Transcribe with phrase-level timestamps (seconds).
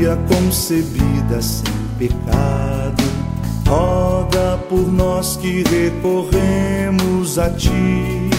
[0.00, 3.04] filha concebida sem pecado,
[3.68, 8.30] roga por nós que recorremos a ti.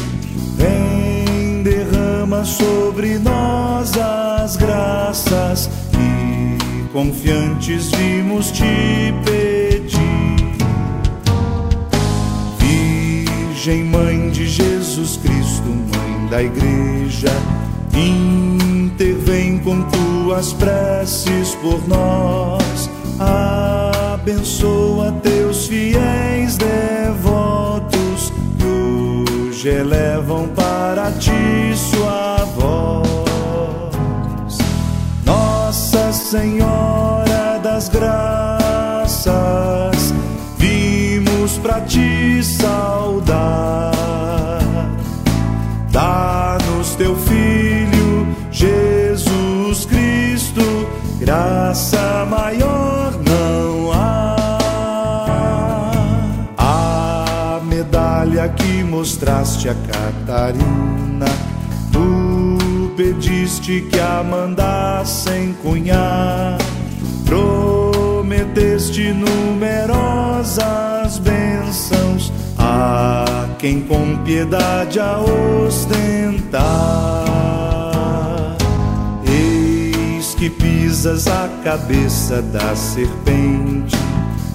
[0.56, 10.02] Vem, derrama sobre nós as graças que confiantes vimos te pedir.
[12.58, 17.30] Virgem Mãe de Jesus Cristo, Mãe da Igreja,
[17.94, 19.84] intervém com
[20.32, 22.90] tuas preces por nós.
[24.14, 34.58] Abençoa teus fiéis devotos que hoje elevam para ti sua voz.
[35.26, 39.34] Nossa Senhora das Graças,
[40.58, 43.92] vimos para ti saudar.
[45.92, 47.71] Dá-nos teu Filho,
[51.22, 54.58] graça maior não há.
[56.58, 61.28] A medalha que mostraste a Catarina,
[61.92, 66.58] tu pediste que a mandassem cunhar,
[67.24, 70.50] prometeste numerosas
[71.20, 75.20] bênçãos a quem com piedade a
[75.68, 77.31] ostentar.
[80.52, 83.98] Pisas a cabeça da serpente,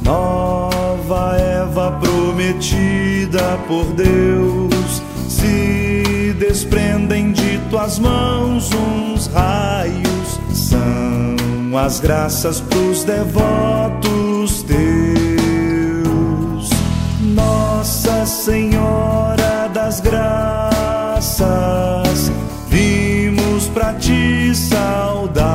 [0.02, 5.02] nova Eva prometida por Deus.
[5.28, 14.76] Se desprendem de tuas mãos uns raios, são as graças pros devotos teus.
[17.20, 21.30] Nossa Senhora das Graças,
[22.68, 25.45] vimos pra ti saudar.